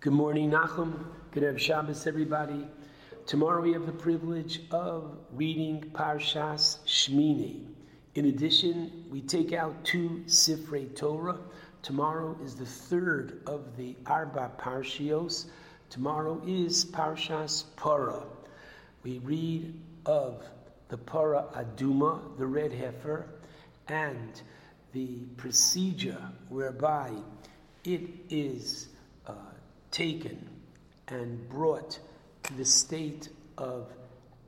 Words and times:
Good 0.00 0.12
morning, 0.12 0.52
Nachum. 0.52 1.06
Good 1.32 1.40
to 1.40 1.46
have 1.46 1.60
Shabbos, 1.60 2.06
everybody. 2.06 2.68
Tomorrow 3.26 3.62
we 3.62 3.72
have 3.72 3.84
the 3.84 3.90
privilege 3.90 4.60
of 4.70 5.18
reading 5.32 5.90
Parshas 5.92 6.78
Shmini. 6.86 7.66
In 8.14 8.26
addition, 8.26 9.06
we 9.10 9.22
take 9.22 9.52
out 9.52 9.84
two 9.84 10.22
Sifrei 10.26 10.94
Torah. 10.94 11.40
Tomorrow 11.82 12.38
is 12.44 12.54
the 12.54 12.64
third 12.64 13.42
of 13.48 13.76
the 13.76 13.96
Arba 14.06 14.52
Parshios. 14.56 15.46
Tomorrow 15.90 16.42
is 16.46 16.84
Parshas 16.84 17.64
Para. 17.74 18.22
We 19.02 19.18
read 19.18 19.80
of 20.06 20.44
the 20.90 20.98
Para 20.98 21.46
Aduma, 21.56 22.20
the 22.38 22.46
red 22.46 22.72
heifer, 22.72 23.26
and 23.88 24.40
the 24.92 25.24
procedure 25.36 26.22
whereby 26.50 27.10
it 27.82 28.02
is 28.30 28.90
taken 29.90 30.48
and 31.08 31.48
brought 31.48 31.98
to 32.44 32.54
the 32.54 32.64
state 32.64 33.28
of 33.56 33.90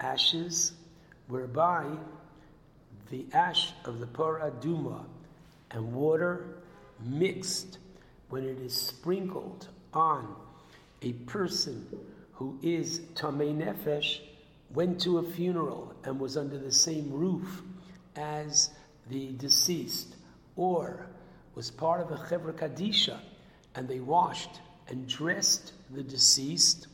ashes, 0.00 0.72
whereby 1.28 1.86
the 3.10 3.26
ash 3.32 3.72
of 3.84 3.98
the 4.00 4.06
Para 4.06 4.50
Aduma 4.50 5.04
and 5.70 5.92
water 5.92 6.46
mixed 7.04 7.78
when 8.28 8.44
it 8.44 8.58
is 8.60 8.74
sprinkled 8.74 9.68
on 9.92 10.34
a 11.02 11.12
person 11.12 11.86
who 12.34 12.58
is 12.62 13.00
Tamei 13.14 13.54
Nefesh 13.56 14.20
went 14.72 15.00
to 15.00 15.18
a 15.18 15.22
funeral 15.22 15.92
and 16.04 16.20
was 16.20 16.36
under 16.36 16.58
the 16.58 16.72
same 16.72 17.12
roof 17.12 17.62
as 18.16 18.70
the 19.08 19.32
deceased, 19.32 20.14
or 20.56 21.06
was 21.54 21.70
part 21.70 22.00
of 22.00 22.10
a 22.12 22.16
Chevra 22.16 22.52
Kadisha 22.52 23.18
and 23.74 23.88
they 23.88 24.00
washed 24.00 24.60
and 24.90 25.08
dressed 25.08 25.72
the 25.90 26.02
deceased, 26.02 26.88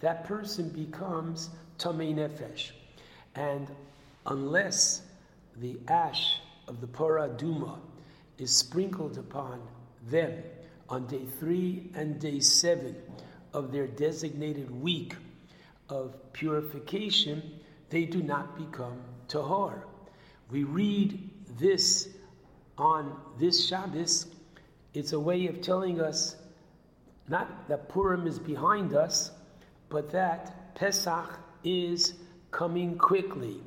that 0.00 0.24
person 0.24 0.68
becomes 0.68 1.50
Tamei 1.78 2.14
Nefesh. 2.14 2.70
And 3.34 3.68
unless 4.26 5.02
the 5.56 5.78
ash 5.88 6.36
of 6.68 6.80
the 6.80 6.86
Para 6.86 7.28
Duma 7.36 7.78
is 8.38 8.54
sprinkled 8.54 9.18
upon 9.18 9.60
them 10.08 10.42
on 10.88 11.06
day 11.06 11.24
three 11.38 11.90
and 11.94 12.18
day 12.18 12.40
seven 12.40 12.96
of 13.52 13.72
their 13.72 13.86
designated 13.86 14.70
week 14.70 15.14
of 15.88 16.14
purification, 16.32 17.42
they 17.90 18.04
do 18.04 18.22
not 18.22 18.56
become 18.56 19.00
tahor. 19.28 19.82
We 20.50 20.64
read 20.64 21.30
this 21.58 22.08
on 22.78 23.16
this 23.38 23.66
Shabbos. 23.66 24.26
It's 24.94 25.12
a 25.12 25.20
way 25.20 25.46
of 25.46 25.60
telling 25.60 26.00
us 26.00 26.36
not 27.30 27.68
that 27.68 27.88
Purim 27.88 28.26
is 28.26 28.38
behind 28.38 28.92
us, 28.92 29.30
but 29.88 30.10
that 30.10 30.74
Pesach 30.74 31.38
is 31.64 32.14
coming 32.50 32.98
quickly. 32.98 33.60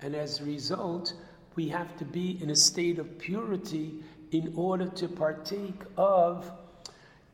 And 0.00 0.14
as 0.14 0.40
a 0.40 0.44
result, 0.44 1.12
we 1.54 1.68
have 1.68 1.96
to 1.98 2.04
be 2.04 2.42
in 2.42 2.50
a 2.50 2.56
state 2.56 2.98
of 2.98 3.18
purity 3.18 3.94
in 4.32 4.52
order 4.56 4.86
to 4.86 5.08
partake 5.08 5.82
of 5.96 6.50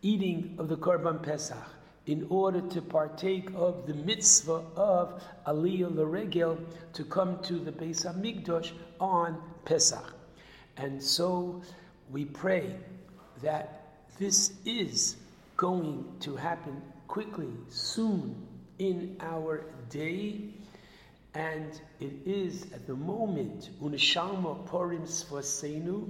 eating 0.03 0.57
of 0.59 0.69
the 0.69 0.77
Korban 0.77 1.23
Pesach 1.23 1.57
in 2.07 2.27
order 2.31 2.61
to 2.61 2.81
partake 2.81 3.51
of 3.55 3.87
the 3.87 3.95
mitzvah 3.95 4.63
of 4.77 5.23
Aliyah 5.47 5.91
Laregel 5.91 6.59
to 6.93 7.05
come 7.05 7.43
to 7.43 7.59
the 7.59 7.73
Beis 7.73 8.07
Hamikdash 8.07 8.73
on 9.01 9.41
Pesach. 9.65 10.15
And 10.77 11.03
so 11.03 11.61
we 12.11 12.25
pray 12.25 12.77
that 13.43 13.99
this 14.19 14.53
is 14.65 15.17
going 15.57 16.05
to 16.21 16.37
happen 16.37 16.83
quickly, 17.09 17.49
soon 17.69 18.47
in 18.79 19.17
our 19.21 19.65
day. 19.89 20.51
And 21.35 21.81
it 22.01 22.15
is 22.25 22.65
at 22.73 22.87
the 22.87 22.95
moment, 22.95 23.71
Unishalma 23.83 24.67
Purim 24.67 25.03
Svasenu, 25.03 26.09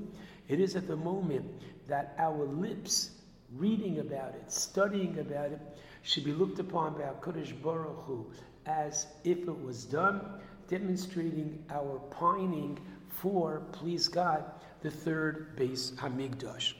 it 0.49 0.61
is 0.61 0.77
at 0.77 0.87
the 0.87 0.97
moment 0.97 1.45
that 1.89 2.15
our 2.19 2.45
lips 2.45 3.11
reading 3.57 3.99
about 3.99 4.35
it, 4.35 4.53
studying 4.53 5.19
about 5.19 5.53
it, 5.53 5.61
should 6.03 6.25
be 6.25 6.33
looked 6.33 6.59
upon 6.61 6.95
by 6.95 7.01
HaKadosh 7.01 7.61
Baruch 7.63 8.05
Hu 8.05 8.31
as 8.67 9.07
if 9.25 9.39
it 9.39 9.65
was 9.65 9.85
done, 9.85 10.21
demonstrating 10.69 11.65
our 11.71 11.99
pining 12.11 12.79
for, 13.09 13.63
please 13.73 14.09
God, 14.09 14.45
the 14.83 14.91
third 14.91 15.57
Beis 15.57 15.93
Hamikdash. 15.95 16.75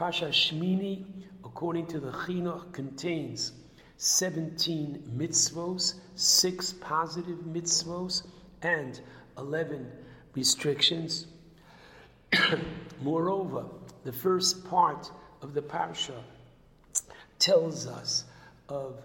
Pasha 0.00 0.28
Shmini, 0.28 1.04
according 1.44 1.84
to 1.88 2.00
the 2.00 2.10
Chinuch, 2.10 2.72
contains 2.72 3.52
17 3.98 5.12
mitzvos, 5.14 5.96
6 6.14 6.72
positive 6.80 7.40
mitzvos, 7.40 8.22
and 8.62 8.98
11 9.36 9.92
restrictions. 10.34 11.26
Moreover, 13.02 13.66
the 14.04 14.12
first 14.12 14.64
part 14.64 15.10
of 15.42 15.52
the 15.52 15.60
parsha 15.60 16.22
tells 17.38 17.86
us 17.86 18.24
of 18.70 19.02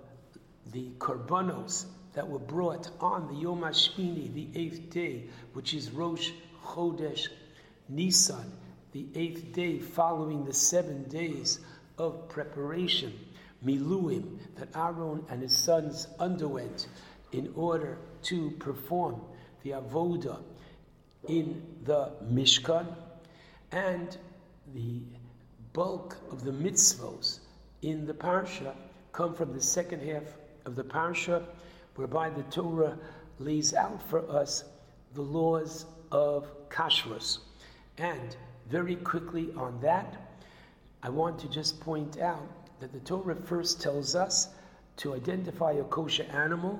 the 0.72 0.92
korbanos 1.00 1.88
that 2.14 2.26
were 2.26 2.40
brought 2.40 2.90
on 3.02 3.28
the 3.28 3.42
Yom 3.42 3.64
HaShmini, 3.64 4.34
the 4.34 4.48
eighth 4.58 4.92
day, 4.92 5.26
which 5.52 5.74
is 5.74 5.92
Rosh 5.92 6.32
Chodesh 6.64 7.28
Nisan, 7.90 8.50
the 8.96 9.08
eighth 9.14 9.52
day 9.52 9.78
following 9.78 10.46
the 10.46 10.54
seven 10.54 11.04
days 11.10 11.60
of 11.98 12.30
preparation, 12.30 13.12
Miluim, 13.62 14.38
that 14.56 14.70
Aaron 14.74 15.22
and 15.30 15.42
his 15.42 15.54
sons 15.54 16.08
underwent 16.18 16.88
in 17.34 17.52
order 17.58 17.98
to 18.24 18.52
perform 18.52 19.20
the 19.64 19.72
Avodah 19.72 20.40
in 21.28 21.62
the 21.84 22.10
Mishkan, 22.32 22.86
and 23.74 24.18
the 24.74 25.02
bulk 25.74 26.16
of 26.32 26.46
the 26.46 26.52
mitzvos 26.52 27.40
in 27.82 28.06
the 28.06 28.14
parsha 28.14 28.74
come 29.12 29.36
from 29.36 29.52
the 29.52 29.62
second 29.62 30.04
half 30.04 30.24
of 30.64 30.78
the 30.78 30.86
parsha, 30.86 31.44
whereby 31.96 32.30
the 32.30 32.44
Torah 32.44 32.98
lays 33.40 33.74
out 33.74 34.02
for 34.10 34.26
us 34.32 34.64
the 35.16 35.22
laws 35.22 35.86
of 36.14 36.48
kashrus. 36.70 37.40
And 37.98 38.38
very 38.70 38.96
quickly 38.96 39.52
on 39.56 39.80
that, 39.82 40.16
I 41.04 41.10
want 41.10 41.40
to 41.40 41.50
just 41.50 41.80
point 41.80 42.20
out 42.20 42.48
that 42.80 42.92
the 42.92 43.00
Torah 43.00 43.36
first 43.36 43.82
tells 43.82 44.16
us 44.16 44.50
to 44.98 45.14
identify 45.14 45.74
a 45.74 45.84
kosher 45.84 46.26
animal, 46.32 46.80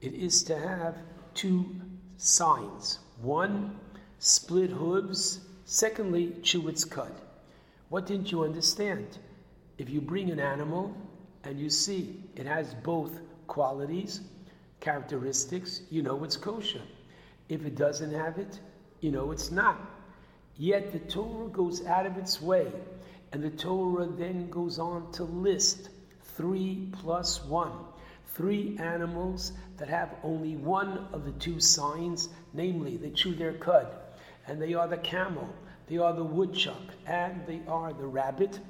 it 0.00 0.14
is 0.14 0.42
to 0.44 0.58
have 0.58 0.96
two 1.34 1.76
signs. 2.16 2.98
One, 3.20 3.78
split 4.18 4.70
hooves. 4.70 5.40
Secondly, 5.66 6.36
chew 6.42 6.68
its 6.68 6.84
cud. 6.84 7.12
What 7.88 8.06
didn't 8.06 8.32
you 8.32 8.44
understand? 8.44 9.18
If 9.78 9.88
you 9.88 10.00
bring 10.00 10.30
an 10.30 10.40
animal 10.40 10.96
and 11.44 11.58
you 11.58 11.70
see 11.70 12.22
it 12.36 12.46
has 12.46 12.74
both 12.74 13.20
qualities, 13.46 14.20
characteristics, 14.80 15.82
you 15.90 16.02
know 16.02 16.22
it's 16.24 16.36
kosher. 16.36 16.82
If 17.48 17.64
it 17.64 17.76
doesn't 17.76 18.12
have 18.12 18.38
it, 18.38 18.60
you 19.00 19.10
know 19.10 19.30
it's 19.30 19.50
not. 19.50 19.78
Yet 20.56 20.92
the 20.92 21.00
Torah 21.00 21.48
goes 21.48 21.84
out 21.84 22.06
of 22.06 22.16
its 22.16 22.40
way, 22.40 22.70
and 23.32 23.42
the 23.42 23.50
Torah 23.50 24.06
then 24.06 24.48
goes 24.50 24.78
on 24.78 25.10
to 25.12 25.24
list 25.24 25.88
three 26.36 26.88
plus 26.92 27.44
one. 27.44 27.72
Three 28.34 28.76
animals 28.78 29.52
that 29.78 29.88
have 29.88 30.14
only 30.22 30.56
one 30.56 31.08
of 31.12 31.24
the 31.24 31.32
two 31.32 31.58
signs, 31.58 32.28
namely, 32.52 32.96
they 32.96 33.10
chew 33.10 33.34
their 33.34 33.54
cud, 33.54 33.88
and 34.46 34.62
they 34.62 34.74
are 34.74 34.86
the 34.86 34.96
camel, 34.96 35.48
they 35.88 35.98
are 35.98 36.12
the 36.12 36.24
woodchuck, 36.24 36.82
and 37.06 37.44
they 37.46 37.60
are 37.66 37.92
the 37.92 38.06
rabbit. 38.06 38.60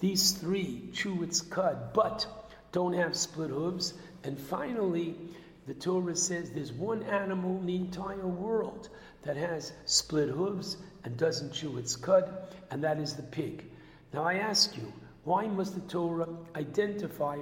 These 0.00 0.32
three 0.32 0.88
chew 0.92 1.22
its 1.22 1.42
cud, 1.42 1.92
but 1.92 2.26
don't 2.72 2.94
have 2.94 3.16
split 3.16 3.50
hooves. 3.50 3.94
And 4.24 4.38
finally, 4.38 5.16
the 5.66 5.74
Torah 5.74 6.16
says 6.16 6.50
there's 6.50 6.72
one 6.72 7.02
animal 7.02 7.58
in 7.58 7.66
the 7.66 7.76
entire 7.76 8.26
world 8.26 8.88
that 9.22 9.36
has 9.36 9.72
split 9.84 10.28
hooves 10.30 10.78
and 11.04 11.16
doesn't 11.16 11.52
chew 11.52 11.78
its 11.78 11.96
cud, 11.96 12.30
and 12.70 12.82
that 12.82 12.98
is 12.98 13.14
the 13.14 13.22
pig. 13.22 13.64
Now 14.12 14.24
I 14.24 14.34
ask 14.34 14.76
you, 14.76 14.92
why 15.24 15.46
must 15.46 15.74
the 15.74 15.80
Torah 15.82 16.28
identify 16.56 17.38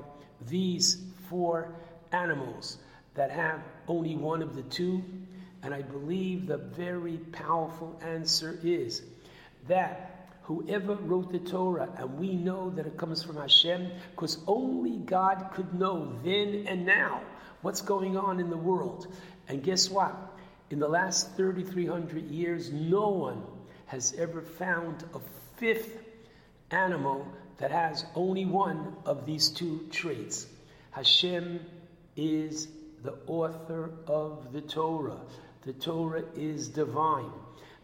these 0.47 1.03
four 1.29 1.75
animals 2.13 2.79
that 3.15 3.31
have 3.31 3.61
only 3.89 4.17
one 4.17 4.43
of 4.43 4.55
the 4.55 4.63
two? 4.63 5.03
And 5.63 5.73
I 5.73 5.83
believe 5.83 6.47
the 6.47 6.59
very 6.59 7.19
powerful 7.19 7.99
answer 8.03 8.59
is 8.63 9.03
that 9.69 10.29
whoever 10.43 10.97
wrote 10.97 11.31
the 11.31 11.39
Torah, 11.39 11.89
and 11.99 12.19
we 12.19 12.35
know 12.35 12.71
that 12.71 12.87
it 12.87 12.97
comes 12.97 13.23
from 13.23 13.37
Hashem, 13.37 13.91
because 14.11 14.39
only 14.47 14.99
God 14.99 15.51
could 15.55 15.73
know 15.75 16.13
then 16.25 16.65
and 16.67 16.85
now 16.85 17.21
what's 17.63 17.81
going 17.81 18.17
on 18.17 18.41
in 18.41 18.51
the 18.51 18.57
world. 18.57 19.07
And 19.49 19.63
guess 19.63 19.89
what? 19.89 20.17
In 20.71 20.79
the 20.79 20.89
last 20.89 21.37
3,300 21.37 22.31
years, 22.31 22.73
no 22.73 23.09
one 23.09 23.43
has 23.93 24.15
ever 24.17 24.41
found 24.41 25.05
a 25.13 25.21
fifth 25.59 25.99
animal 26.71 27.27
that 27.59 27.71
has 27.71 28.07
only 28.15 28.47
one 28.47 28.97
of 29.05 29.27
these 29.27 29.51
two 29.51 29.87
traits. 29.91 30.47
Hashem 30.93 31.61
is 32.17 32.69
the 33.03 33.13
author 33.27 33.91
of 34.07 34.51
the 34.55 34.63
Torah. 34.63 35.21
The 35.67 35.75
Torah 35.75 36.25
is 36.35 36.69
divine. 36.69 37.33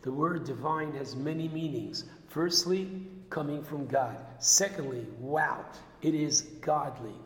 The 0.00 0.10
word 0.10 0.44
divine 0.44 0.92
has 0.94 1.14
many 1.14 1.46
meanings. 1.46 2.04
Firstly, 2.28 3.02
coming 3.28 3.62
from 3.62 3.86
God. 3.86 4.16
Secondly, 4.38 5.06
wow, 5.18 5.62
it 6.00 6.14
is 6.14 6.40
godly. 6.62 7.16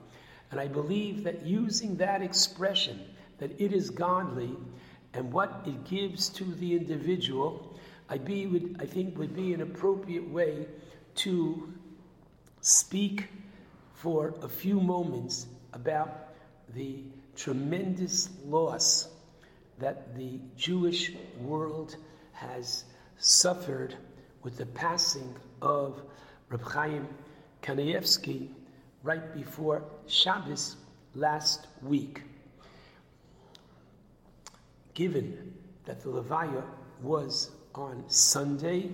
And 0.50 0.58
I 0.58 0.67
believe 0.67 1.23
that 1.23 1.46
using 1.46 1.94
that 1.99 2.20
expression, 2.20 3.00
that 3.38 3.52
it 3.61 3.73
is 3.73 3.90
godly, 3.90 4.56
and 5.14 5.32
what 5.32 5.62
it 5.67 5.85
gives 5.85 6.28
to 6.31 6.44
the 6.44 6.75
individual, 6.75 7.72
I, 8.08 8.19
be, 8.19 8.46
would, 8.46 8.76
I 8.81 8.87
think 8.87 9.16
would 9.19 9.34
be 9.34 9.54
an 9.54 9.62
appropriate 9.62 10.28
way 10.28 10.66
to 11.16 11.72
speak 12.60 13.28
for 13.94 14.34
a 14.43 14.49
few 14.49 14.81
moments 14.81 15.46
about 15.72 16.28
the 16.75 17.04
tremendous 17.37 18.28
loss 18.44 19.08
that 19.78 20.14
the 20.16 20.38
Jewish 20.56 21.12
world 21.40 21.96
has 22.32 22.84
suffered 23.19 23.94
with 24.43 24.56
the 24.56 24.66
passing 24.66 25.34
of 25.60 26.02
Reb 26.50 26.62
Chaim 26.62 27.08
Kanievsky 27.62 28.49
right 29.02 29.34
before 29.34 29.82
Shabbos 30.06 30.76
last 31.14 31.66
week. 31.82 32.22
Given 34.94 35.54
that 35.84 36.02
the 36.02 36.10
Levaya 36.10 36.62
was 37.00 37.50
on 37.75 38.05
Sunday, 38.09 38.91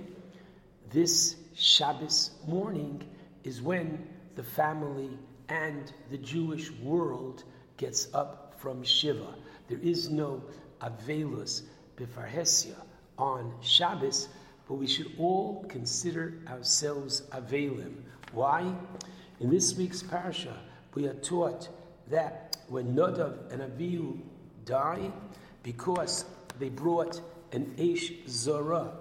this 0.90 1.36
Shabbos 1.54 2.30
morning 2.46 3.02
is 3.44 3.60
when 3.60 4.06
the 4.36 4.42
family 4.42 5.10
and 5.48 5.92
the 6.10 6.18
Jewish 6.18 6.70
world 6.70 7.44
gets 7.76 8.08
up 8.14 8.54
from 8.58 8.82
Shiva. 8.82 9.34
There 9.68 9.78
is 9.78 10.10
no 10.10 10.42
Avelus 10.80 11.62
Bifarhesia 11.96 12.76
on 13.18 13.52
Shabbos, 13.62 14.28
but 14.68 14.74
we 14.74 14.86
should 14.86 15.12
all 15.18 15.64
consider 15.68 16.34
ourselves 16.48 17.22
Avelim. 17.32 17.94
Why? 18.32 18.72
In 19.40 19.50
this 19.50 19.76
week's 19.76 20.02
parasha, 20.02 20.56
we 20.94 21.06
are 21.06 21.14
taught 21.14 21.68
that 22.10 22.58
when 22.68 22.94
Nadav 22.94 23.52
and 23.52 23.62
Abihu 23.62 24.18
die, 24.64 25.10
because 25.62 26.24
they 26.58 26.68
brought 26.68 27.20
an 27.52 27.74
Eish 27.78 28.28
Zorah, 28.28 28.92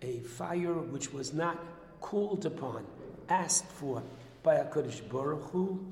a 0.00 0.20
fire 0.20 0.74
which 0.74 1.12
was 1.12 1.32
not 1.32 1.58
called 2.00 2.46
upon, 2.46 2.84
asked 3.28 3.70
for 3.72 4.02
by 4.42 4.56
HaKadosh 4.56 5.08
Baruch 5.08 5.50
Hu, 5.50 5.86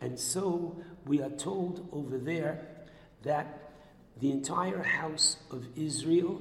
and 0.00 0.18
so 0.18 0.76
we 1.06 1.20
are 1.22 1.30
told 1.30 1.88
over 1.92 2.18
there 2.18 2.66
that 3.22 3.72
the 4.20 4.30
entire 4.30 4.82
house 4.82 5.36
of 5.50 5.66
Israel, 5.76 6.40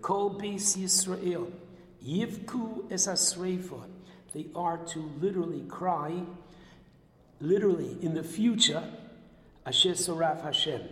Kol 0.00 0.38
Beis 0.38 0.76
Yisrael, 0.76 1.50
Yivku 2.04 2.90
es 2.90 3.06
they 4.32 4.46
are 4.54 4.78
to 4.78 5.10
literally 5.20 5.62
cry, 5.68 6.22
literally 7.40 7.96
in 8.02 8.14
the 8.14 8.22
future, 8.22 8.84
Asher 9.64 9.92
Soraf 9.92 10.42
Hashem. 10.42 10.82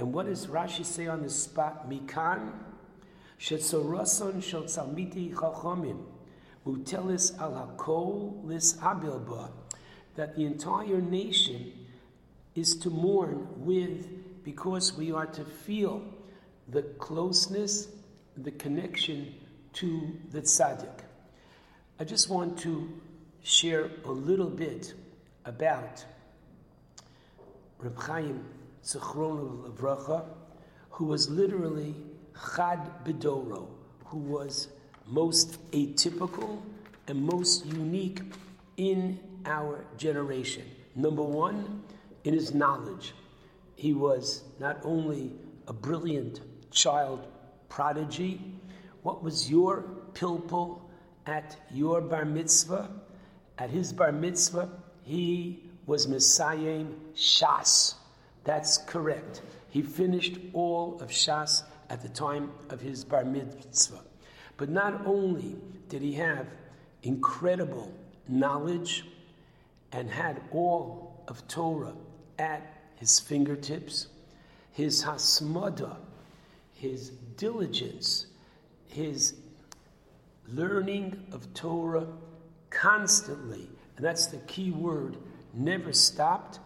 And 0.00 0.14
what 0.14 0.24
does 0.24 0.46
Rashi 0.46 0.82
say 0.82 1.08
on 1.08 1.22
the 1.22 1.28
spot? 1.28 1.90
Mikan, 1.90 2.52
Shetzoroson 3.38 4.42
Shel 4.42 4.62
Tzalmiti 4.62 5.34
Chachomim, 5.34 6.02
Mutelis 6.66 7.38
al 7.38 7.76
Hakol 7.76 8.42
Lis 8.42 8.78
Abilba, 8.78 9.50
that 10.16 10.34
the 10.36 10.46
entire 10.46 11.02
nation 11.02 11.72
is 12.54 12.76
to 12.76 12.88
mourn 12.88 13.46
with 13.56 14.42
because 14.42 14.96
we 14.96 15.12
are 15.12 15.26
to 15.26 15.44
feel 15.44 16.02
the 16.68 16.82
closeness, 16.82 17.88
the 18.38 18.52
connection 18.52 19.34
to 19.74 20.18
the 20.30 20.40
tzaddik. 20.40 21.00
I 21.98 22.04
just 22.04 22.30
want 22.30 22.58
to 22.60 22.88
share 23.42 23.90
a 24.06 24.10
little 24.10 24.48
bit 24.48 24.94
about 25.44 26.02
Reb 27.78 27.98
Chaim 27.98 28.44
Zichron 28.84 29.64
Levracha, 29.64 30.24
who 30.90 31.06
was 31.06 31.28
literally 31.28 31.94
Chad 32.56 33.04
Bedoro, 33.04 33.68
who 34.06 34.18
was 34.18 34.68
most 35.06 35.70
atypical 35.72 36.60
and 37.08 37.22
most 37.22 37.66
unique 37.66 38.22
in 38.76 39.18
our 39.46 39.84
generation. 39.96 40.64
Number 40.94 41.22
one, 41.22 41.82
in 42.24 42.34
his 42.34 42.54
knowledge. 42.54 43.14
He 43.76 43.94
was 43.94 44.42
not 44.58 44.80
only 44.84 45.32
a 45.66 45.72
brilliant 45.72 46.40
child 46.70 47.26
prodigy, 47.68 48.40
what 49.02 49.22
was 49.22 49.50
your 49.50 49.84
pilpul 50.12 50.82
at 51.26 51.56
your 51.72 52.00
bar 52.00 52.24
mitzvah? 52.24 52.90
At 53.58 53.70
his 53.70 53.92
bar 53.92 54.12
mitzvah, 54.12 54.68
he 55.02 55.64
was 55.86 56.06
Mesayem 56.06 56.94
Shas. 57.14 57.94
That's 58.44 58.78
correct. 58.78 59.42
He 59.68 59.82
finished 59.82 60.38
all 60.52 61.00
of 61.00 61.10
Shas 61.10 61.62
at 61.88 62.02
the 62.02 62.08
time 62.08 62.50
of 62.70 62.80
his 62.80 63.04
bar 63.04 63.24
mitzvah. 63.24 64.00
But 64.56 64.68
not 64.68 65.06
only 65.06 65.56
did 65.88 66.02
he 66.02 66.14
have 66.14 66.46
incredible 67.02 67.92
knowledge 68.28 69.06
and 69.92 70.10
had 70.10 70.40
all 70.52 71.24
of 71.28 71.46
Torah 71.48 71.94
at 72.38 72.62
his 72.96 73.18
fingertips, 73.18 74.08
his 74.72 75.02
hasmada, 75.04 75.96
his 76.74 77.10
diligence, 77.36 78.26
his 78.88 79.34
learning 80.48 81.26
of 81.32 81.52
Torah 81.54 82.06
constantly, 82.70 83.68
and 83.96 84.04
that's 84.04 84.26
the 84.26 84.38
key 84.38 84.70
word, 84.70 85.16
never 85.52 85.92
stopped. 85.92 86.60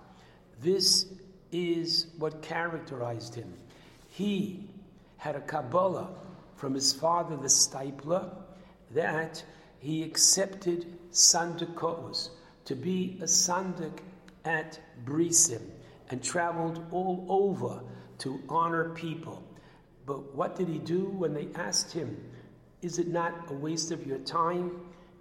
This 0.61 1.07
is 1.55 2.09
what 2.19 2.43
characterized 2.43 3.35
him. 3.35 3.55
He 4.09 4.69
had 5.19 5.37
a 5.37 5.41
Kabbalah 5.41 6.11
from 6.57 6.75
his 6.75 6.93
father, 6.93 7.37
the 7.37 7.49
Steipler, 7.49 8.29
that 8.91 9.43
he 9.79 10.03
accepted 10.03 10.87
Sandakos 11.13 12.31
to 12.65 12.75
be 12.75 13.19
a 13.21 13.25
Sandak 13.25 14.01
at 14.45 14.81
Brisim 15.05 15.63
and 16.11 16.23
traveled 16.23 16.85
all 16.91 17.25
over 17.29 17.81
to 18.19 18.41
honor 18.49 18.91
people. 18.91 19.43
But 20.07 20.35
what 20.35 20.57
did 20.57 20.69
he 20.69 20.79
do 20.79 21.05
when 21.07 21.35
they 21.35 21.49
asked 21.55 21.93
him, 21.93 22.17
Is 22.83 22.99
it 22.99 23.09
not 23.09 23.51
a 23.51 23.55
waste 23.55 23.93
of 23.93 24.07
your 24.07 24.19
time? 24.19 24.81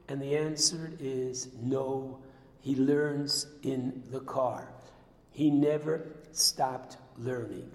And 0.09 0.21
the 0.21 0.35
answer 0.35 0.91
is 0.99 1.49
no, 1.61 2.19
he 2.59 2.75
learns 2.75 3.47
in 3.61 4.03
the 4.11 4.19
car. 4.21 4.67
He 5.31 5.49
never 5.49 6.05
stopped 6.35 6.97
learning. 7.17 7.69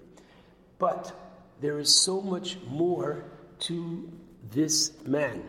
But 0.77 1.13
there 1.61 1.79
is 1.79 1.93
so 1.93 2.21
much 2.21 2.57
more 2.67 3.23
to 3.61 4.11
this 4.51 4.93
man. 5.05 5.43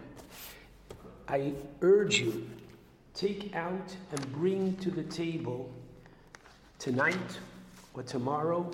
I 1.29 1.53
urge 1.81 2.21
you, 2.21 2.49
take 3.15 3.55
out 3.55 3.95
and 4.11 4.33
bring 4.33 4.77
to 4.77 4.91
the 4.91 5.05
table 5.05 5.73
tonight 6.79 7.39
or 7.95 8.03
tomorrow 8.03 8.71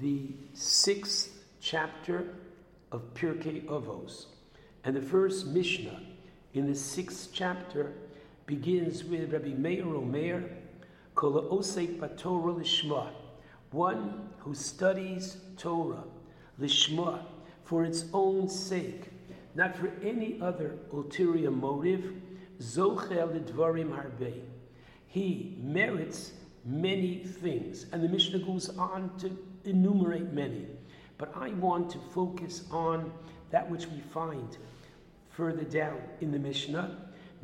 the 0.00 0.32
sixth 0.54 1.44
chapter 1.60 2.34
of 2.90 3.02
Pirkei 3.14 3.64
Avos. 3.66 4.26
And 4.84 4.96
the 4.96 5.02
first 5.02 5.46
Mishnah 5.46 6.00
in 6.54 6.66
the 6.66 6.74
sixth 6.74 7.30
chapter 7.32 7.92
begins 8.46 9.04
with 9.04 9.32
Rabbi 9.32 9.48
Meir 9.48 9.84
Omer, 9.84 10.44
Kol 11.07 11.07
Osek 11.07 11.07
Batorah 11.07 11.07
Lishma, 11.07 11.07
one 13.70 14.28
who 14.38 14.54
studies 14.54 15.36
Torah, 15.56 16.04
Lishma, 16.60 17.20
for 17.64 17.84
its 17.84 18.04
own 18.12 18.48
sake, 18.48 19.10
not 19.54 19.76
for 19.76 19.90
any 20.02 20.40
other 20.40 20.78
ulterior 20.92 21.50
motive. 21.50 22.12
He 25.06 25.56
merits 25.60 26.32
many 26.64 27.24
things. 27.24 27.86
And 27.92 28.02
the 28.02 28.08
Mishnah 28.08 28.38
goes 28.40 28.68
on 28.78 29.10
to 29.18 29.36
enumerate 29.64 30.32
many. 30.32 30.66
But 31.18 31.32
I 31.36 31.48
want 31.50 31.90
to 31.90 31.98
focus 32.14 32.64
on 32.70 33.12
that 33.50 33.68
which 33.68 33.86
we 33.86 34.00
find 34.00 34.56
further 35.30 35.64
down 35.64 36.00
in 36.20 36.30
the 36.30 36.38
Mishnah. 36.38 36.96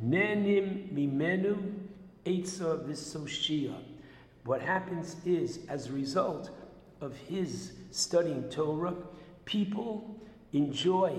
Nenim 0.03 0.93
mimenu 0.93 1.84
etza 2.25 2.83
visoshia. 2.85 3.75
What 4.45 4.61
happens 4.61 5.15
is, 5.25 5.59
as 5.69 5.87
a 5.87 5.93
result 5.93 6.49
of 7.01 7.15
his 7.15 7.73
studying 7.91 8.49
Torah, 8.49 8.95
people 9.45 10.15
enjoy 10.53 11.13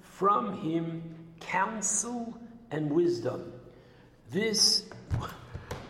from 0.00 0.60
him 0.62 1.02
counsel 1.40 2.36
and 2.70 2.90
wisdom. 2.90 3.52
This 4.30 4.84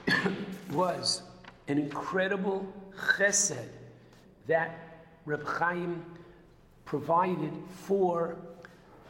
was 0.73 1.23
an 1.69 1.79
incredible 1.79 2.67
chesed 3.17 3.69
that 4.47 4.79
Reb 5.27 5.47
Chaim 5.47 6.05
provided 6.85 7.53
for 7.85 8.37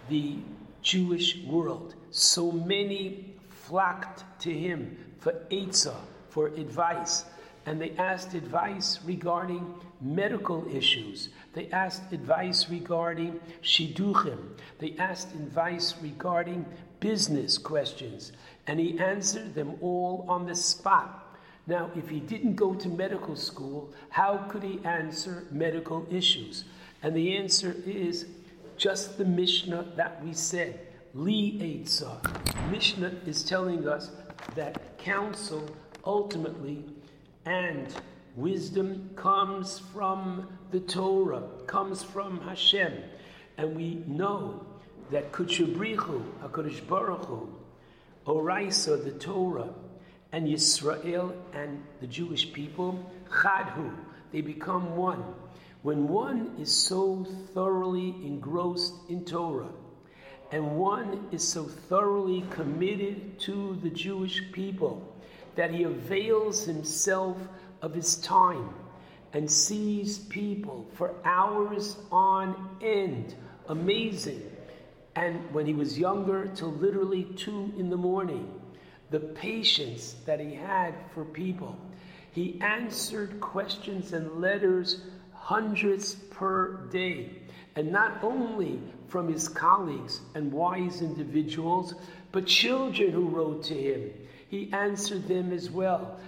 the 0.09 0.37
Jewish 0.83 1.39
world. 1.45 1.95
So 2.11 2.51
many 2.53 3.35
flocked 3.49 4.25
to 4.41 4.53
him 4.53 4.97
for 5.21 5.33
Eitzah, 5.51 5.97
for 6.29 6.49
advice. 6.49 7.25
And 7.67 7.81
they 7.81 7.91
asked 7.99 8.35
advice 8.35 8.99
regarding 9.05 9.75
medical 10.01 10.67
issues. 10.75 11.29
They 11.53 11.69
asked 11.71 12.13
advice 12.13 12.69
regarding 12.71 13.39
shidduchim. 13.63 14.39
They 14.79 14.97
asked 14.99 15.35
advice 15.35 15.95
regarding 16.01 16.65
business 17.01 17.59
questions. 17.59 18.33
And 18.67 18.81
he 18.81 18.99
answered 18.99 19.55
them 19.55 19.75
all 19.81 20.25
on 20.29 20.47
the 20.47 20.55
spot. 20.55 21.37
Now, 21.67 21.91
if 21.95 22.09
he 22.09 22.19
didn't 22.21 22.55
go 22.55 22.75
to 22.75 22.89
medical 22.89 23.37
school, 23.37 23.93
how 24.09 24.39
could 24.49 24.63
he 24.63 24.81
answer 24.85 25.45
medical 25.51 26.07
issues? 26.11 26.65
And 27.03 27.15
the 27.15 27.37
answer 27.37 27.77
is 27.87 28.27
just 28.77 29.19
the 29.19 29.25
Mishnah 29.25 29.93
that 29.97 30.25
we 30.25 30.33
said. 30.33 30.81
Li 31.13 31.59
Eitzah. 31.61 32.71
Mishnah 32.71 33.13
is 33.27 33.45
telling 33.45 33.87
us 33.87 34.11
that 34.55 34.90
counsel 35.01 35.69
ultimately 36.05 36.85
and 37.47 37.95
wisdom 38.37 39.11
comes 39.17 39.79
from 39.93 40.47
the 40.71 40.81
Torah, 40.81 41.43
comes 41.67 42.03
from 42.03 42.41
Hashem. 42.43 42.93
And 43.57 43.77
we 43.77 44.03
know 44.07 44.65
that 45.11 45.33
Kudsha 45.33 45.75
Brich 45.75 45.97
Hu, 45.97 46.23
HaKadosh 46.43 46.87
Baruch 46.87 47.25
Hu, 47.25 47.49
Oraisa, 48.27 49.03
the 49.03 49.13
Torah, 49.13 49.71
and 50.33 50.47
Yisrael 50.47 51.33
and 51.53 51.83
the 52.01 52.07
Jewish 52.07 52.53
people, 52.53 53.11
Chadhu, 53.29 53.93
they 54.33 54.41
become 54.41 54.97
one. 54.97 55.25
When 55.83 56.09
one 56.09 56.55
is 56.61 56.73
so 56.73 57.27
thoroughly 57.55 58.11
engrossed 58.23 58.95
in 59.09 59.25
Torah, 59.25 59.71
and 60.53 60.77
one 60.77 61.29
is 61.31 61.47
so 61.47 61.65
thoroughly 61.65 62.45
committed 62.51 63.39
to 63.41 63.79
the 63.83 63.91
Jewish 63.91 64.43
people 64.53 65.15
that 65.55 65.71
he 65.71 65.85
avails 65.85 66.65
himself 66.65 67.37
of 67.83 67.95
his 67.95 68.17
time 68.17 68.75
and 69.33 69.51
sees 69.51 70.19
people 70.19 70.87
for 70.95 71.15
hours 71.25 71.97
on 72.11 72.79
end. 72.83 73.35
Amazing. 73.69 74.43
And 75.15 75.53
when 75.53 75.67
he 75.67 75.75
was 75.75 75.99
younger, 75.99 76.49
till 76.55 76.73
literally 76.73 77.25
two 77.37 77.73
in 77.77 77.91
the 77.91 77.97
morning, 77.97 78.53
the 79.11 79.21
patience 79.21 80.17
that 80.25 80.41
he 80.41 80.55
had 80.55 80.95
for 81.15 81.25
people. 81.25 81.77
He 82.33 82.61
answered 82.61 83.41
questions 83.41 84.13
and 84.13 84.41
letters 84.41 85.03
hundreds 85.33 86.15
per 86.15 86.87
day. 86.93 87.31
And 87.77 87.93
not 87.93 88.23
only 88.23 88.81
from 89.09 89.29
his 89.29 89.49
colleagues 89.49 90.21
and 90.35 90.53
wise 90.53 91.03
individuals, 91.03 91.95
but 92.33 92.47
children 92.47 93.11
who 93.11 93.29
wrote 93.29 93.65
to 93.65 93.75
him. 93.75 94.11
He 94.49 94.73
answered 94.73 95.29
them 95.29 95.53
as 95.53 95.71
well, 95.71 96.19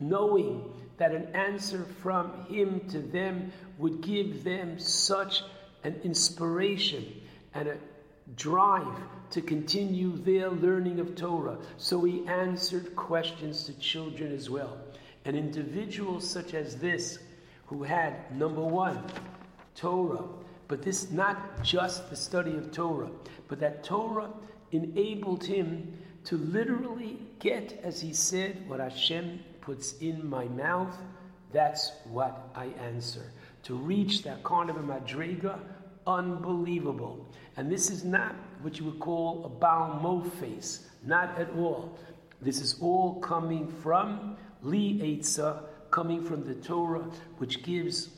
knowing 0.00 0.64
that 0.96 1.12
an 1.12 1.34
answer 1.34 1.84
from 2.02 2.46
him 2.46 2.80
to 2.90 3.00
them 3.00 3.52
would 3.78 4.00
give 4.02 4.44
them 4.44 4.78
such 4.78 5.42
an 5.84 5.98
inspiration 6.04 7.06
and 7.54 7.68
a 7.68 7.76
drive 8.36 8.98
to 9.30 9.40
continue 9.40 10.16
their 10.16 10.50
learning 10.50 11.00
of 11.00 11.14
Torah. 11.16 11.56
So 11.78 12.04
he 12.04 12.26
answered 12.26 12.94
questions 12.96 13.64
to 13.64 13.78
children 13.78 14.32
as 14.32 14.50
well. 14.50 14.76
An 15.24 15.36
individual 15.36 16.20
such 16.20 16.54
as 16.54 16.76
this, 16.76 17.18
who 17.66 17.82
had 17.82 18.36
number 18.36 18.62
one, 18.62 19.02
Torah, 19.74 20.24
but 20.70 20.82
this 20.82 21.02
is 21.02 21.10
not 21.10 21.64
just 21.64 22.08
the 22.10 22.16
study 22.16 22.54
of 22.54 22.70
Torah, 22.70 23.10
but 23.48 23.58
that 23.58 23.82
Torah 23.82 24.30
enabled 24.70 25.42
him 25.42 25.98
to 26.22 26.36
literally 26.36 27.18
get, 27.40 27.80
as 27.82 28.00
he 28.00 28.12
said, 28.12 28.68
what 28.68 28.78
Hashem 28.78 29.40
puts 29.62 29.94
in 29.94 30.24
my 30.30 30.44
mouth, 30.44 30.96
that's 31.52 31.90
what 32.04 32.50
I 32.54 32.66
answer. 32.86 33.32
To 33.64 33.74
reach 33.74 34.22
that 34.22 34.44
kind 34.44 34.70
of 34.70 34.76
a 34.76 34.80
madriga, 34.80 35.58
unbelievable. 36.06 37.26
And 37.56 37.68
this 37.68 37.90
is 37.90 38.04
not 38.04 38.36
what 38.62 38.78
you 38.78 38.84
would 38.84 39.00
call 39.00 39.44
a 39.44 39.48
Baal 39.48 39.98
Mofes, 40.00 40.82
not 41.04 41.36
at 41.36 41.50
all. 41.56 41.98
This 42.40 42.60
is 42.60 42.76
all 42.80 43.18
coming 43.18 43.66
from 43.66 44.36
Li 44.62 45.00
Eitzah, 45.00 45.64
coming 45.90 46.22
from 46.22 46.44
the 46.44 46.54
Torah, 46.54 47.10
which 47.38 47.64
gives 47.64 48.10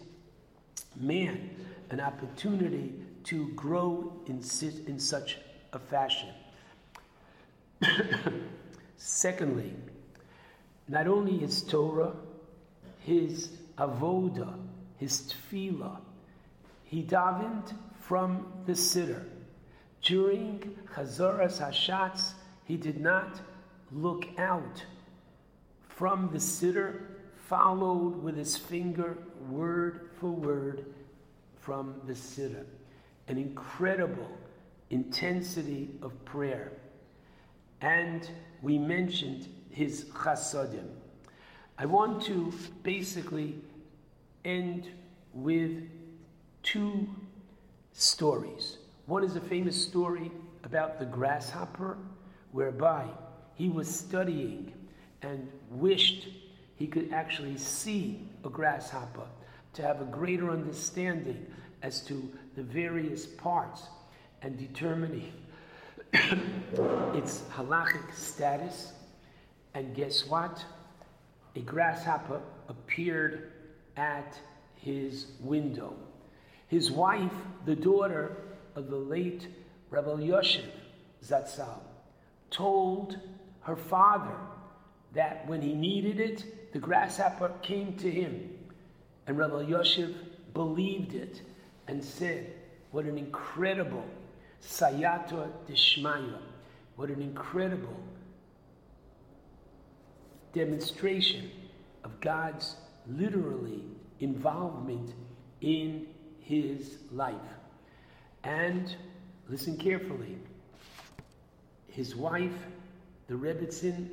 man 1.01 1.49
an 1.93 2.01
opportunity 2.01 2.95
to 3.23 3.49
grow 3.49 4.13
in, 4.27 4.43
in 4.87 4.99
such 4.99 5.37
a 5.75 5.79
fashion. 5.79 6.31
Secondly, 8.97 9.75
not 10.89 11.07
only 11.07 11.37
his 11.37 11.63
Torah, 11.63 12.15
his 13.01 13.51
avoda, 13.77 14.55
his 14.97 15.33
tefillah, 15.33 15.99
he 16.85 17.03
davened 17.03 17.75
from 18.01 18.47
the 18.65 18.73
Siddur. 18.73 19.25
During 20.01 20.77
Chazoras 20.95 21.61
Hashatz, 21.61 22.33
he 22.65 22.77
did 22.79 23.01
not 23.01 23.39
look 23.93 24.27
out 24.39 24.83
from 25.91 26.31
the 26.33 26.39
Siddur, 26.39 27.03
followed 27.49 28.23
with 28.23 28.37
his 28.37 28.57
finger 28.57 29.19
word 29.51 30.09
for 30.19 30.31
word 30.31 30.87
from 31.63 31.95
the 32.07 32.13
Siddur. 32.13 32.67
An 33.29 33.39
incredible 33.39 34.29
intensity 34.91 35.91
of 36.03 36.13
prayer. 36.25 36.73
And 37.81 38.29
we 38.61 38.79
mentioned 38.79 39.49
his 39.71 40.05
chasadim. 40.07 40.89
I 41.79 41.87
want 41.87 42.23
to 42.25 42.53
basically 42.83 43.57
end 44.45 44.89
with 45.33 45.89
two 46.63 47.09
stories. 47.93 48.79
One 49.07 49.25
is 49.25 49.37
a 49.37 49.41
famous 49.41 49.81
story 49.81 50.31
about 50.65 50.99
the 50.99 51.07
grasshopper, 51.07 51.97
whereby 52.51 53.07
he 53.55 53.69
was 53.69 53.89
studying 53.89 54.73
and 55.23 55.49
wished 55.71 56.29
he 56.77 56.87
could 56.87 57.13
actually 57.13 57.57
see 57.57 58.29
a 58.45 58.49
grasshopper 58.49 59.27
to 59.75 59.83
have 59.83 60.01
a 60.01 60.05
greater 60.05 60.51
understanding 60.51 61.47
as 61.83 62.01
to 62.03 62.31
the 62.57 62.63
various 62.63 63.27
parts 63.27 63.89
and 64.43 64.59
determining 64.59 65.33
its 66.13 67.43
halachic 67.55 68.15
status. 68.15 68.93
And 69.75 69.95
guess 69.95 70.27
what? 70.27 70.65
A 71.57 71.61
grasshopper 71.61 72.41
appeared 72.69 73.53
at 73.97 74.39
his 74.77 75.27
window. 75.41 75.95
His 76.69 76.91
wife, 76.91 77.33
the 77.65 77.77
daughter 77.77 78.37
of 78.75 78.91
the 78.91 78.97
late 78.97 79.49
Rebbe 79.91 80.19
Yosef 80.21 80.65
Zatzal, 81.25 81.81
told 82.51 83.19
her 83.63 83.77
father 83.77 84.37
that 85.15 85.47
when 85.47 85.61
he 85.61 85.75
needed 85.75 86.21
it, 86.21 86.73
the 86.73 86.79
grasshopper 86.79 87.53
came 87.63 87.95
to 87.97 88.11
him 88.11 88.51
and 89.27 89.39
Rabbi 89.39 89.63
Yosef 89.63 90.11
believed 90.55 91.15
it 91.15 91.43
and 91.89 92.03
said, 92.03 92.53
What 92.91 93.05
an 93.05 93.19
incredible 93.19 94.05
Siyata 94.63 95.51
Dishmaya, 95.69 96.39
what 96.97 97.09
an 97.09 97.21
incredible 97.21 97.97
demonstration 100.53 101.51
of 102.05 102.21
God's 102.21 102.77
literally 103.07 103.83
involvement 104.21 105.15
in 105.61 106.07
his 106.41 106.99
life. 107.11 107.35
And 108.45 108.95
listen 109.49 109.77
carefully. 109.77 110.37
His 111.89 112.17
wife, 112.17 112.53
the 113.29 113.35
Rebbitzin, 113.35 114.09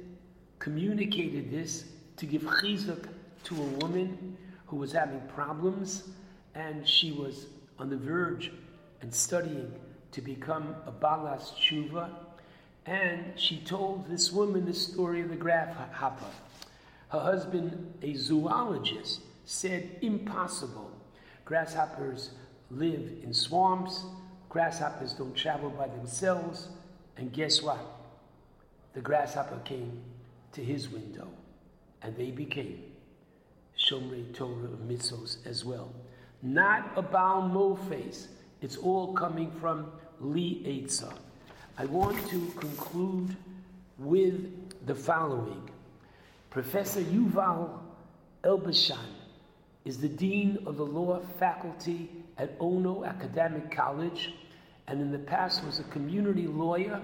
communicated 0.60 1.52
this 1.52 1.86
to 2.18 2.26
give 2.26 2.42
chizuk 2.44 3.08
to 3.46 3.56
a 3.56 3.66
woman 3.82 4.38
who 4.70 4.78
was 4.78 4.92
having 4.92 5.22
problems, 5.34 6.04
and 6.56 6.88
she 6.88 7.12
was 7.12 7.48
on 7.80 7.90
the 7.90 7.98
verge 7.98 8.52
and 9.02 9.14
studying 9.14 9.74
to 10.12 10.22
become 10.22 10.76
a 10.86 10.92
balas 10.92 11.54
tshuva. 11.60 12.10
And 12.86 13.34
she 13.36 13.58
told 13.60 14.08
this 14.08 14.32
woman 14.32 14.66
the 14.66 14.74
story 14.74 15.22
of 15.22 15.30
the 15.30 15.36
grasshopper. 15.36 16.26
Her 17.10 17.20
husband, 17.20 17.94
a 18.04 18.14
zoologist, 18.14 19.22
said, 19.46 19.90
Impossible. 20.02 20.92
Grasshoppers 21.46 22.32
live 22.70 23.12
in 23.24 23.34
swamps, 23.34 24.04
grasshoppers 24.50 25.14
don't 25.14 25.36
travel 25.36 25.72
by 25.72 25.88
themselves. 25.88 26.68
And 27.18 27.34
guess 27.34 27.62
what? 27.62 27.80
The 28.94 29.02
grasshopper 29.02 29.60
came 29.66 30.02
to 30.52 30.64
his 30.64 30.90
window, 30.90 31.28
and 32.04 32.16
they 32.16 32.30
became 32.30 32.84
Shomrei 33.80 34.34
Torah 34.34 34.66
of 34.66 34.80
mitzvos 34.80 35.38
as 35.46 35.64
well. 35.64 35.92
Not 36.42 36.92
a 36.96 37.02
Baal 37.02 37.44
Mofes. 37.50 38.28
It's 38.62 38.76
all 38.76 39.14
coming 39.14 39.52
from 39.60 39.92
Li 40.20 40.62
Eitzah. 40.66 41.14
I 41.78 41.86
want 41.86 42.28
to 42.30 42.54
conclude 42.58 43.36
with 43.98 44.86
the 44.86 44.96
following. 44.96 45.70
Professor 46.50 47.02
Yuval 47.02 47.70
Elbashan 48.44 48.98
is 49.86 49.98
the 49.98 50.10
Dean 50.10 50.58
of 50.66 50.78
the 50.78 50.86
Law 50.86 51.20
Faculty 51.40 52.10
at 52.38 52.56
Ono 52.60 53.06
Academic 53.06 53.72
College, 53.72 54.34
and 54.88 55.02
in 55.02 55.12
the 55.12 55.20
past 55.20 55.64
was 55.64 55.80
a 55.80 55.84
community 55.84 56.48
lawyer 56.48 57.02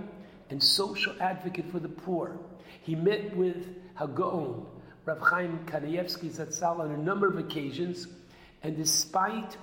and 0.49 0.61
social 0.61 1.15
advocate 1.21 1.71
for 1.71 1.79
the 1.79 1.89
poor. 1.89 2.37
He 2.81 2.95
met 2.95 3.35
with 3.35 3.75
Hagaon, 3.95 4.65
Rav 5.05 5.19
Chaim 5.19 5.59
Kanievsky 5.67 6.31
Zatzal, 6.31 6.79
on 6.79 6.91
a 6.91 6.97
number 6.97 7.27
of 7.27 7.37
occasions, 7.37 8.07
and 8.63 8.75
despite 8.75 9.55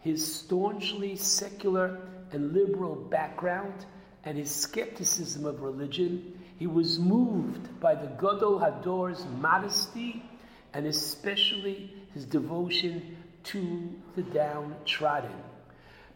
his 0.00 0.34
staunchly 0.34 1.14
secular 1.14 1.98
and 2.32 2.52
liberal 2.52 2.96
background 2.96 3.86
and 4.24 4.36
his 4.36 4.50
skepticism 4.50 5.44
of 5.44 5.62
religion, 5.62 6.40
he 6.58 6.66
was 6.66 6.98
moved 6.98 7.78
by 7.80 7.94
the 7.94 8.06
Gadol 8.06 8.58
Hador's 8.58 9.24
modesty 9.40 10.22
and 10.74 10.86
especially 10.86 11.94
his 12.12 12.24
devotion 12.24 13.16
to 13.44 13.88
the 14.16 14.22
downtrodden. 14.22 15.32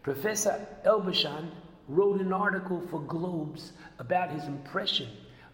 Professor 0.03 0.67
Elbashan 0.85 1.49
wrote 1.87 2.19
an 2.19 2.33
article 2.33 2.81
for 2.89 2.99
Globes 3.01 3.71
about 3.99 4.31
his 4.31 4.43
impression 4.45 5.09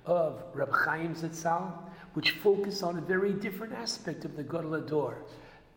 of 0.06 0.42
Reb 0.54 0.72
Chaim 0.74 1.14
Zatzal, 1.14 1.72
which 2.14 2.32
focus 2.32 2.84
on 2.84 2.98
a 2.98 3.02
very 3.02 3.34
different 3.34 3.74
aspect 3.74 4.26
of 4.26 4.36
the 4.36 4.44
Gadol 4.44 4.72
Hador 4.72 5.16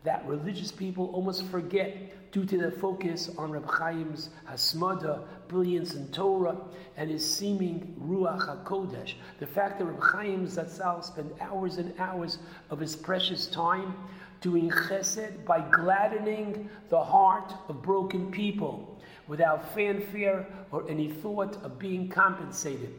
that 0.03 0.27
religious 0.27 0.71
people 0.71 1.09
almost 1.13 1.45
forget 1.45 2.31
due 2.31 2.45
to 2.45 2.57
their 2.57 2.71
focus 2.71 3.29
on 3.37 3.51
Reb 3.51 3.69
Chaim's 3.77 4.29
Hasmada, 4.49 5.23
brilliance 5.47 5.93
in 5.93 6.07
Torah, 6.11 6.57
and 6.97 7.09
his 7.09 7.23
seeming 7.23 7.95
Ruach 8.01 8.65
HaKodesh. 8.65 9.13
The 9.39 9.47
fact 9.47 9.79
that 9.79 9.85
Reb 9.85 10.01
Chaim 10.01 10.47
Zatzal 10.47 11.03
spent 11.03 11.31
hours 11.39 11.77
and 11.77 11.93
hours 11.99 12.39
of 12.69 12.79
his 12.79 12.95
precious 12.95 13.47
time 13.47 13.95
doing 14.41 14.69
chesed 14.69 15.45
by 15.45 15.61
gladdening 15.61 16.69
the 16.89 17.01
heart 17.01 17.53
of 17.69 17.81
broken 17.81 18.29
people 18.29 18.99
without 19.27 19.73
fanfare 19.73 20.45
or 20.71 20.89
any 20.89 21.09
thought 21.09 21.55
of 21.63 21.79
being 21.79 22.09
compensated. 22.09 22.93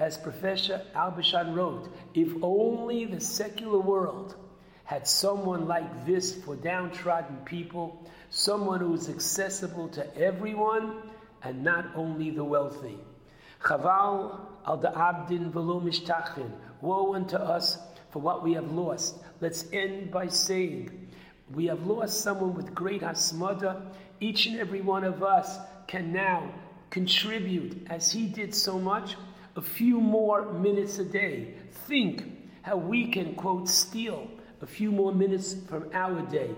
As 0.00 0.16
Professor 0.16 0.80
Elbashan 0.96 1.54
wrote, 1.54 1.94
if 2.14 2.32
only 2.42 3.04
the 3.04 3.20
secular 3.20 3.78
world 3.78 4.34
had 4.84 5.06
someone 5.06 5.68
like 5.68 6.06
this 6.06 6.34
for 6.42 6.56
downtrodden 6.56 7.36
people, 7.44 8.10
someone 8.30 8.80
who 8.80 8.94
is 8.94 9.10
accessible 9.10 9.90
to 9.90 10.16
everyone 10.16 11.02
and 11.42 11.62
not 11.62 11.84
only 11.94 12.30
the 12.30 12.42
wealthy. 12.42 12.96
Chaval 13.62 14.40
al 14.66 14.78
da'abdin. 14.78 15.52
Woe 16.80 17.14
unto 17.14 17.36
us 17.36 17.76
for 18.10 18.20
what 18.20 18.42
we 18.42 18.54
have 18.54 18.72
lost. 18.72 19.16
Let's 19.42 19.66
end 19.70 20.10
by 20.10 20.28
saying, 20.28 21.08
we 21.52 21.66
have 21.66 21.86
lost 21.86 22.22
someone 22.22 22.54
with 22.54 22.74
great 22.74 23.02
hasmada. 23.02 23.82
Each 24.18 24.46
and 24.46 24.58
every 24.58 24.80
one 24.80 25.04
of 25.04 25.22
us 25.22 25.58
can 25.86 26.10
now 26.10 26.54
contribute, 26.88 27.86
as 27.90 28.10
he 28.10 28.26
did 28.26 28.54
so 28.54 28.78
much, 28.78 29.16
a 29.56 29.62
few 29.62 30.00
more 30.00 30.52
minutes 30.52 30.98
a 30.98 31.04
day. 31.04 31.54
Think 31.86 32.24
how 32.62 32.76
we 32.76 33.10
can, 33.10 33.34
quote, 33.34 33.68
steal 33.68 34.28
a 34.60 34.66
few 34.66 34.92
more 34.92 35.12
minutes 35.12 35.56
from 35.68 35.88
our 35.92 36.20
day 36.22 36.50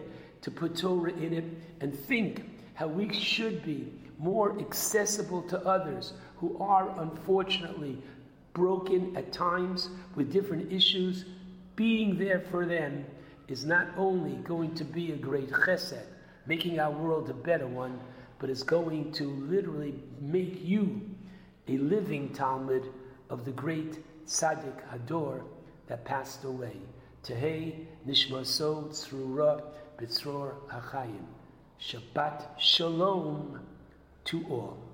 to 0.42 0.50
put 0.50 0.76
Torah 0.76 1.12
in 1.12 1.32
it 1.32 1.44
and 1.80 1.94
think 1.94 2.44
how 2.74 2.88
we 2.88 3.12
should 3.12 3.64
be 3.64 3.92
more 4.18 4.58
accessible 4.60 5.42
to 5.42 5.58
others 5.66 6.12
who 6.36 6.56
are 6.58 7.00
unfortunately 7.00 7.98
broken 8.52 9.16
at 9.16 9.32
times 9.32 9.88
with 10.16 10.32
different 10.32 10.72
issues. 10.72 11.24
Being 11.76 12.18
there 12.18 12.40
for 12.40 12.66
them 12.66 13.04
is 13.48 13.64
not 13.64 13.88
only 13.96 14.36
going 14.36 14.74
to 14.74 14.84
be 14.84 15.12
a 15.12 15.16
great 15.16 15.50
chesed, 15.50 16.02
making 16.46 16.78
our 16.78 16.90
world 16.90 17.30
a 17.30 17.34
better 17.34 17.66
one, 17.66 17.98
but 18.38 18.50
is 18.50 18.62
going 18.62 19.12
to 19.12 19.24
literally 19.24 19.94
make 20.20 20.64
you 20.64 21.00
a 21.68 21.78
living 21.78 22.30
Talmud 22.30 22.92
of 23.30 23.44
the 23.44 23.52
great 23.52 24.04
Tzaddik 24.26 24.80
Hador 24.90 25.42
that 25.86 26.04
passed 26.04 26.44
away. 26.44 26.76
Tehei 27.24 27.86
Nishmaso 28.06 28.88
Tzrura 28.88 29.62
B'tzror 29.98 30.54
HaChayim. 30.68 31.24
Shabbat 31.80 32.58
Shalom 32.58 33.60
to 34.24 34.44
all. 34.48 34.91